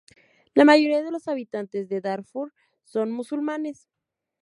La 0.55 0.65
mayoría 0.65 1.03
de 1.03 1.11
los 1.11 1.27
habitantes 1.27 1.87
de 1.87 2.01
Darfur 2.01 2.55
son 2.83 3.11
musulmanes. 3.11 3.87